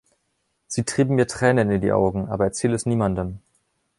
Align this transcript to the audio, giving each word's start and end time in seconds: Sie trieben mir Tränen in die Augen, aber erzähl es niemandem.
Sie 0.65 0.83
trieben 0.83 1.13
mir 1.13 1.27
Tränen 1.27 1.69
in 1.69 1.79
die 1.79 1.91
Augen, 1.91 2.27
aber 2.27 2.45
erzähl 2.45 2.73
es 2.73 2.87
niemandem. 2.87 3.37